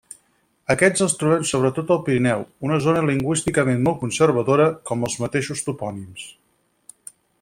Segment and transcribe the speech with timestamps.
[0.75, 6.25] Aquests els trobem sobretot al Pirineu, una zona lingüísticament molt conservadora, com els mateixos topònims.